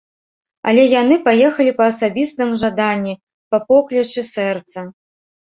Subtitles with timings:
[0.69, 3.13] Але яны паехалі па асабістым жаданні,
[3.53, 4.79] па поклічы сэрца.